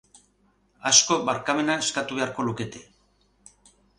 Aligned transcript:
Askok 0.91 1.27
barkamena 1.27 1.77
eskatu 1.83 2.19
beharko 2.21 2.47
lukete. 2.49 2.85